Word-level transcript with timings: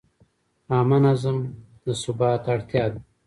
عامه 0.71 0.97
نظم 1.05 1.37
د 1.83 1.85
ثبات 2.01 2.43
اړتیا 2.53 2.85
ده. 2.93 2.99